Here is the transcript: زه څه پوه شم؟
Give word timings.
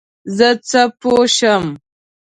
زه 0.37 0.49
څه 0.69 0.81
پوه 0.99 1.23
شم؟ 1.35 1.63